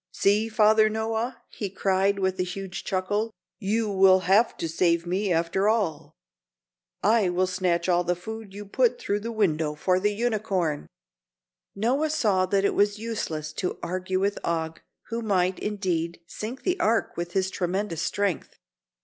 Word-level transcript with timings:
"See, 0.11 0.49
Father 0.49 0.89
Noah," 0.89 1.43
he 1.51 1.69
cried, 1.69 2.17
with 2.17 2.39
a 2.39 2.43
huge 2.43 2.83
chuckle, 2.83 3.29
"you 3.59 3.87
will 3.87 4.21
have 4.21 4.57
to 4.57 4.67
save 4.67 5.05
me 5.05 5.31
after 5.31 5.69
all. 5.69 6.15
I 7.03 7.29
will 7.29 7.45
snatch 7.45 7.87
all 7.87 8.03
the 8.03 8.15
food 8.15 8.51
you 8.51 8.65
put 8.65 8.97
through 8.97 9.19
the 9.19 9.31
window 9.31 9.75
for 9.75 9.99
the 9.99 10.11
unicorn." 10.11 10.87
Noah 11.75 12.09
saw 12.09 12.47
that 12.47 12.65
it 12.65 12.73
was 12.73 12.97
useless 12.97 13.53
to 13.53 13.77
argue 13.83 14.19
with 14.19 14.39
Og, 14.43 14.81
who 15.09 15.21
might, 15.21 15.59
indeed, 15.59 16.19
sink 16.25 16.63
the 16.63 16.79
Ark 16.79 17.15
with 17.15 17.33
his 17.33 17.51
tremendous 17.51 18.01
strength. 18.01 18.55